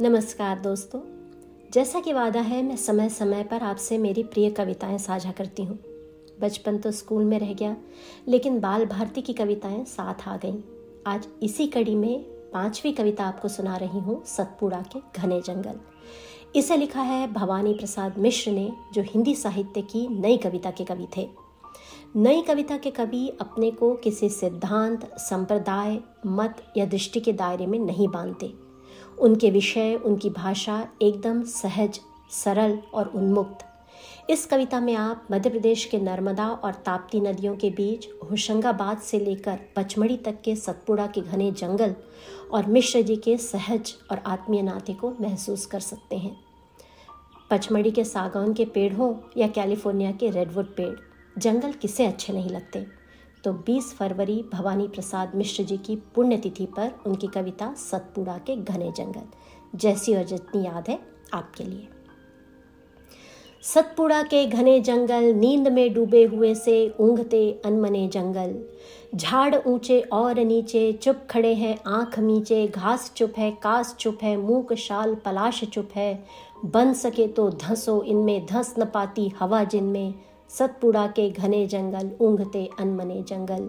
नमस्कार 0.00 0.58
दोस्तों। 0.58 1.00
जैसा 1.72 2.00
कि 2.00 2.12
वादा 2.12 2.40
है, 2.40 2.62
मैं 2.62 2.76
समय 2.76 3.08
समय 3.08 3.42
पर 3.42 3.62
आपसे 3.62 3.98
मेरी 3.98 4.22
प्रिय 4.22 4.50
कविताएँ 4.50 4.98
साझा 4.98 5.32
करती 5.32 5.62
हूँ। 5.62 5.78
बचपन 6.40 6.78
तो 6.78 6.90
स्कूल 6.90 7.24
में 7.24 7.38
रह 7.38 7.54
गया, 7.54 7.76
लेकिन 8.28 8.60
बाल 8.60 8.86
भारती 8.86 9.22
की 9.22 9.32
कविताएँ 9.32 9.84
साथ 9.84 10.28
आ 10.28 10.36
गईं। 10.36 10.62
आज 11.06 11.26
इसी 11.42 11.66
कड़ी 11.66 11.94
में 11.94 12.22
पांचवी 12.22 12.92
कविता 12.92 13.24
आपको 13.24 13.48
सुना 13.48 13.76
रही 13.76 13.98
हूँ, 13.98 14.24
सतपुड़ा 14.24 14.84
के 14.96 15.20
घने 15.20 15.40
जंगल। 15.40 15.80
इसे 16.56 16.76
लिखा 16.76 17.02
है 17.02 17.32
भवानी 17.32 17.74
प्रसाद 17.74 18.18
मिश्र 18.18 18.50
ने, 18.50 18.72
जो 18.92 19.02
हिंदी 19.02 19.34
साहित्य 19.34 19.82
की 19.82 20.08
नई 20.08 20.36
कविता 20.36 20.70
के 20.70 20.84
कवि 20.84 21.08
थे। 21.16 21.28
नई 22.16 22.42
कविता 22.42 22.76
के 22.76 22.90
कवि 22.90 23.28
अपने 23.40 23.70
को 23.70 23.94
किसी 23.94 24.28
सिद्धांत, 24.28 25.14
संप्रदाय, 25.16 26.00
मत 26.26 26.72
या 26.76 26.86
दृष्टि 26.86 27.20
के 27.20 27.32
दायरे 27.32 27.66
में 27.66 27.78
नहीं 27.78 28.08
बांधते। 28.08 28.67
उनके 29.20 29.50
विषय, 29.50 29.94
उनकी 29.94 30.30
भाषा 30.30 30.88
एकदम 31.02 31.42
सहज, 31.42 32.00
सरल 32.30 32.78
और 32.94 33.06
उन्मुक्त। 33.06 33.64
इस 34.30 34.46
कविता 34.46 34.80
में 34.80 34.94
आप 34.94 35.28
मध्य 35.30 35.50
प्रदेश 35.50 35.84
के 35.84 35.98
नर्मदा 35.98 36.48
और 36.48 36.74
ताप्ती 36.74 37.20
नदियों 37.20 37.56
के 37.56 37.70
बीच, 37.70 38.08
होशंगाबाद 38.30 38.98
से 38.98 39.18
लेकर 39.18 39.58
पचमढ़ी 39.76 40.16
तक 40.16 40.40
के 40.44 40.56
सतपुड़ा 40.56 41.06
के 41.06 41.20
घने 41.20 41.52
जंगल 41.52 41.94
और 42.52 42.66
मिश्र 42.66 43.02
जी 43.02 43.16
के 43.16 43.36
सहज 43.36 43.94
और 44.10 44.22
आत्मीय 44.26 44.62
नाते 44.62 44.92
को 44.92 45.14
महसूस 45.20 45.66
कर 45.66 45.80
सकते 45.80 46.16
हैं। 46.16 46.36
पचमढ़ी 47.50 47.90
के 47.90 48.04
सागौन 48.04 48.54
के 48.54 48.64
पेड़ 48.64 48.92
हों 48.94 49.14
या 49.36 49.48
कैलिफ़ोर्निया 49.48 50.12
के 50.12 50.30
रेडवुड 50.30 50.76
पेड़, 50.76 50.96
जंगल 51.38 51.72
किसे 51.72 52.06
अच्छे 52.06 52.32
नहीं 52.32 52.50
लगते? 52.50 52.97
तो 53.48 53.52
20 53.54 53.94
फरवरी 53.94 54.44
भवानी 54.52 54.88
प्रसाद 54.88 55.32
मिश्र 55.34 55.62
जी 55.62 55.76
की 55.76 55.96
पुण्यतिथि 55.96 56.66
पर 56.66 56.90
उनकी 57.06 57.26
कविता 57.26 57.74
सतपुड़ा 57.74 58.38
के 58.38 58.56
घने 58.56 58.92
जंगल। 58.92 59.22
जैसी 59.74 60.14
और 60.14 60.24
जितनी 60.24 60.64
याद 60.66 60.84
है 60.88 60.98
आपके 61.34 61.64
लिए। 61.64 61.88
सतपुड़ा 63.62 64.22
के 64.22 64.46
घने 64.46 64.80
जंगल, 64.80 65.24
नींद 65.24 65.68
में 65.68 65.94
डूबे 65.94 66.24
हुए 66.24 66.54
से 66.54 66.94
ऊंघते 67.00 67.62
अनमने 67.64 68.08
जंगल। 68.08 68.64
झाड़ 69.14 69.54
ऊँचे 69.66 70.00
और 70.00 70.38
नीचे, 70.38 70.92
चुप 70.92 71.16
खड़े 71.30 71.54
हैं 71.54 71.78
आँख 71.86 72.18
नीचे 72.18 72.66
घास 72.66 73.12
चुप 73.16 73.32
है, 73.38 73.50
कास 73.50 73.96
चुप 73.96 74.18
है, 74.22 74.36
मूक 74.36 74.72
शाल 74.72 75.14
पलाश 75.14 75.64
चुप 75.64 75.88
है। 75.94 76.24
बन 76.64 76.92
सके 76.92 77.28
तो 77.28 77.50
धंसो 77.50 78.02
इनमें, 78.02 78.46
धंस 78.46 78.74
न 78.78 78.84
पाती 78.84 79.28
हवा 79.28 79.64
जिनमें। 79.64 80.14
सतपुड़ा 80.50 81.06
के 81.06 81.28
घने 81.30 81.66
जंगल, 81.66 82.10
ऊंघते 82.20 82.68
अनमने 82.80 83.22
जंगल। 83.22 83.68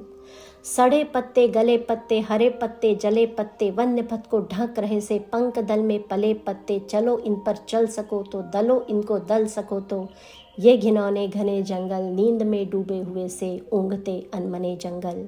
सड़े 0.63 1.03
पत्ते, 1.03 1.47
गले 1.47 1.77
पत्ते, 1.77 2.19
हरे 2.19 2.49
पत्ते, 2.49 2.93
जले 2.95 3.25
पत्ते 3.27 3.69
वन्य 3.71 4.01
पथ 4.01 4.29
को 4.29 4.39
ढक 4.41 4.79
रहे 4.79 4.99
से 5.01 5.19
पंक 5.19 5.59
दल 5.59 5.79
में 5.79 6.01
पले 6.07 6.33
पत्ते, 6.33 6.79
चलो 6.79 7.17
इन 7.17 7.35
पर 7.35 7.55
चल 7.55 7.87
सको 7.87 8.21
तो 8.23 8.41
दलो 8.41 8.85
इनको 8.89 9.19
दल 9.19 9.45
सको 9.47 9.79
तो। 9.79 10.07
ये 10.59 10.77
घिनौने 10.77 11.27
घने 11.27 11.61
जंगल, 11.63 12.01
नींद 12.01 12.43
में 12.43 12.69
डूबे 12.69 12.97
हुए 12.97 13.27
से 13.27 13.59
ऊंघते 13.73 14.29
अनमने 14.33 14.75
जंगल। 14.75 15.27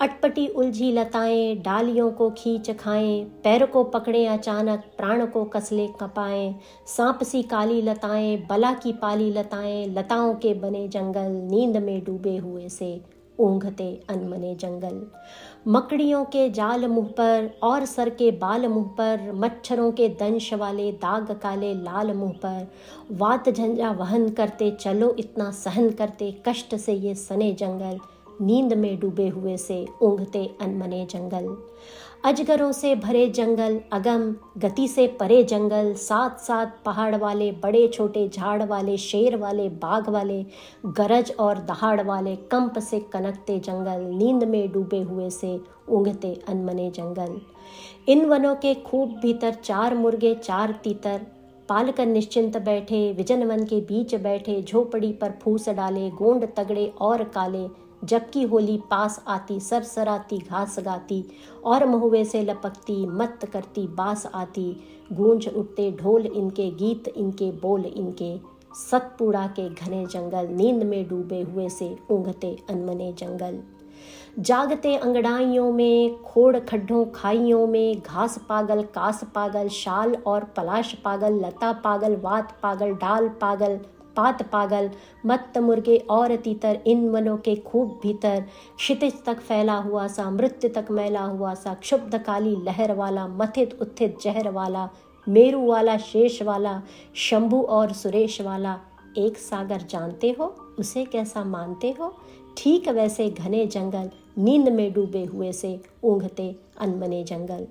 अटपटी 0.00 0.46
उलझी 0.48 0.92
लताएँ, 0.92 1.56
डालियों 1.56 2.10
को 2.10 2.30
खींच 2.30 2.70
खाएँ, 2.70 3.24
पैर 3.24 3.66
को 3.66 3.84
पकड़े 3.84 4.26
अचानक, 4.26 4.80
प्राण 4.96 5.26
को 5.26 5.44
कसले 5.44 5.86
कपाएँ, 5.86 6.54
सांप 6.86 7.22
सी 7.22 7.42
काली 7.42 7.82
लताएँ, 7.82 8.46
बला 8.50 8.72
की 8.72 8.92
पाली 8.92 9.30
लताएँ, 9.30 9.86
लताओं 9.86 10.34
के 10.34 10.54
बने 10.54 10.88
जंगल, 10.88 11.30
नींद 11.50 11.76
में 11.76 12.04
डूबे 12.04 12.36
हुए 12.36 12.68
से 12.68 13.00
ऊँघते 13.38 14.00
अनमने 14.10 14.54
जंगल। 14.54 15.06
मकड़ियों 15.68 16.24
के 16.24 16.50
जाल 16.50 16.86
मुँह 16.86 17.06
पर, 17.06 17.50
और 17.62 17.84
सर 17.84 18.08
के 18.08 18.30
बाल 18.30 18.66
मुँह 18.66 18.86
पर, 18.86 19.32
मच्छरों 19.34 19.92
के 19.92 20.08
दंश 20.08 20.54
वाले 20.54 20.92
दाग 20.92 21.30
काले 21.42 21.74
लाल 21.74 22.12
मुँह 22.12 22.32
पर। 22.32 22.66
वात 23.10 23.48
झंझा 23.48 23.90
वहन 23.90 24.28
करते, 24.28 24.70
चलो 24.70 25.16
इतना 25.18 25.50
सहन 25.50 25.90
करते, 25.90 26.42
कष्ट 26.48 26.74
से 26.74 26.92
ये 26.92 27.14
सने 27.14 27.52
जंगल। 27.52 27.98
नींद 28.40 28.72
में 28.72 29.00
डूबे 29.00 29.28
हुए 29.28 29.56
से 29.56 29.86
ऊँघते 30.02 30.50
अनमने 30.60 31.06
जंगल। 31.10 31.56
अजगरों 32.24 32.72
से 32.72 32.94
भरे 32.94 33.28
जंगल, 33.28 33.80
अगम, 33.92 34.36
गति 34.58 34.88
से 34.88 35.06
परे 35.06 35.42
जंगल 35.42 35.94
साथ 35.94 36.30
साथ 36.30 36.66
पहाड़ 36.84 37.16
वाले, 37.16 37.52
बड़े, 37.52 37.88
छोटे, 37.88 38.28
झाड़ 38.28 38.62
वाले, 38.62 38.96
शेर 38.96 39.36
वाले, 39.36 39.68
बाघ 39.68 40.08
वाले, 40.08 40.46
गरज 40.86 41.32
और 41.38 41.58
दहाड़ 41.58 42.00
वाले, 42.00 42.36
कंप 42.36 42.78
से 42.78 43.00
कनकते 43.00 43.58
जंगल, 43.58 44.00
नींद 44.16 44.44
में 44.44 44.72
डूबे 44.72 45.00
हुए 45.02 45.30
से 45.30 45.60
ऊँघते 45.88 46.42
अनमने 46.48 46.90
जंगल। 46.90 47.40
इन 48.08 48.26
वनों 48.26 48.54
के 48.54 48.74
खूब 48.74 49.08
भीतर 49.08 49.54
चार 49.54 49.94
मुर्गे, 49.94 50.34
चार 50.34 50.80
तीतर, 50.84 51.20
पालकर 51.68 52.06
निश्चिंत 52.06 52.56
बैठे, 52.56 53.12
विजन 53.12 53.44
वन 53.44 53.64
के 53.64 53.80
बीच 53.80 54.14
बैठे, 54.14 54.62
झोपड़ी 54.62 55.12
पर 55.12 55.34
फूस 55.42 55.68
डाले, 55.68 56.10
गोंड 56.10 56.48
तगड़े 56.56 56.92
और 57.00 57.24
काले 57.24 57.85
जबकि 58.04 58.42
होली 58.42 58.82
पास 58.90 59.24
आती 59.28 59.60
सरसराती 59.60 60.38
घास 60.38 60.76
गाती 60.78 61.24
और 61.64 61.86
महुए 61.86 62.24
से 62.24 62.42
लपकती 62.42 63.06
मत 63.06 63.50
करती, 63.52 63.86
बास 63.86 64.26
आती, 64.34 64.84
गूंज 65.12 65.48
उठते, 65.48 65.90
ढोल 65.92 66.26
इनके 66.26 66.70
गीत, 66.70 67.08
इनके 67.08 67.50
बोल, 67.50 67.84
इनके 67.84 68.56
सतपुड़ा 68.74 69.46
के 69.46 69.68
घने 69.68 70.06
जंगल, 70.06 70.48
नींद 70.48 70.82
में 70.82 71.08
डूबे 71.08 71.42
हुए 71.42 71.68
से 71.68 71.96
ऊँघते 72.10 72.56
अनमने 72.70 73.12
जंगल। 73.12 73.62
जागते 74.38 74.96
अंगड़ाइयों 74.96 75.72
में, 75.72 76.22
खोड़ 76.22 76.58
खड्ढों 76.58 77.04
खाइयों 77.04 77.66
में, 77.66 78.00
घास 78.00 78.38
पागल, 78.48 78.82
कास 78.82 79.24
पागल, 79.34 79.68
शाल 79.68 80.14
और 80.14 80.44
पलाश 80.44 80.94
पागल, 80.94 81.46
लता 81.46 81.72
पागल, 81.72 82.16
वात 82.16 82.60
पागल, 82.62 82.92
डाल 82.94 83.28
पागल 83.28 83.80
पात 84.16 84.42
पागल, 84.42 84.90
मत्त 85.26 85.58
मुर्गे 85.58 85.96
और 85.96 86.36
तीतर 86.36 86.80
इन 86.86 87.08
वनों 87.08 87.36
के 87.36 87.56
खूब 87.56 88.00
भीतर। 88.02 88.44
क्षितिज 88.76 89.24
तक 89.24 89.40
फैला 89.40 89.74
हुआ 89.74 90.06
सा, 90.06 90.30
मृत्यु 90.30 90.70
तक 90.70 90.86
मैला 90.90 91.22
हुआ 91.22 91.54
सा 91.54 91.74
क्षुब्ध 91.74 92.18
काली 92.18 92.56
लहर 92.56 92.92
वाला, 92.92 93.26
मथित 93.26 93.78
उत्थित 93.80 94.18
जहर 94.22 94.50
वाला, 94.50 94.90
मेरु 95.28 95.66
वाला, 95.66 95.96
शेष 95.96 96.42
वाला, 96.42 96.82
शंभु 97.14 97.62
और 97.62 97.92
सुरेश 97.92 98.40
वाला, 98.40 98.80
एक 99.18 99.38
सागर 99.38 99.78
जानते 99.78 100.36
हो, 100.40 100.44
उसे 100.78 101.04
कैसा 101.04 101.44
मानते 101.44 101.90
हो? 101.90 102.16
ठीक 102.56 102.88
वैसे 102.88 103.28
घने 103.30 103.66
जंगल, 103.66 104.10
नींद 104.38 104.68
में 104.68 104.92
डूबे 104.92 105.24
हुए 105.24 105.52
से 105.52 105.78
ऊँघते 106.04 106.54
अनमने 106.80 107.22
जंगल। 107.24 107.66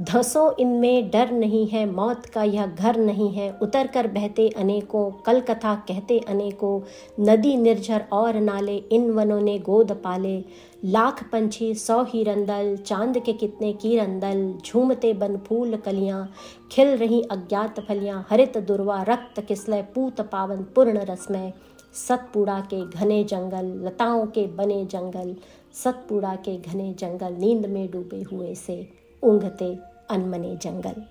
धसो 0.00 0.56
इनमें 0.60 1.10
डर 1.10 1.30
नहीं 1.30 1.66
है, 1.66 1.84
मौत 1.86 2.26
का 2.26 2.42
यह 2.42 2.66
घर 2.66 2.96
नहीं 2.96 3.30
है। 3.30 3.50
उतर 3.62 3.86
कर 3.86 4.06
बहते 4.06 4.48
अनेकों 4.48 5.10
कल 5.26 5.40
कथा 5.40 5.74
कहते 5.88 6.18
अनेकों, 6.18 6.80
नदी 7.20 7.56
निर्झर 7.56 8.04
और 8.12 8.34
नाले 8.34 8.76
इन 8.92 9.10
वनों 9.10 9.40
ने 9.40 9.58
गोद 9.58 9.92
पाले। 10.04 10.36
लाख 10.84 11.22
पंछी, 11.32 11.74
सौ 11.74 12.02
ही 12.04 12.22
रंदल 12.24 12.76
चाँद 12.76 13.18
के 13.18 13.32
कितने 13.32 13.72
की 13.72 13.96
रंदल 13.96 14.52
झूमते 14.66 15.12
बन 15.12 15.36
फूल 15.38 15.76
कलियाँ, 15.76 16.28
खिल 16.72 16.96
रही 16.96 17.22
अज्ञात 17.22 17.80
फलियाँ, 17.80 18.26
हरित 18.30 18.58
दुर्वा, 18.58 19.02
रक्त 19.02 19.40
किसलय, 19.40 19.82
पूत 19.94 20.20
पावन 20.20 20.62
पूर्ण 20.74 21.04
रसमय। 21.04 21.52
सतपुड़ा 21.94 22.60
के 22.60 22.86
घने 22.86 23.24
जंगल, 23.24 23.86
लताओं 23.86 24.26
के 24.26 24.46
बने 24.46 24.84
जंगल, 24.84 25.36
सतपुड़ा 25.84 26.34
के 26.34 26.58
घने 26.58 26.92
जंगल, 26.94 27.32
नींद 27.32 27.66
में 27.66 27.90
डूबे 27.90 28.22
हुए 28.22 28.54
से 28.54 28.88
ऊँघते 29.22 29.78
अनमने 30.10 30.56
जंगल। 30.56 31.02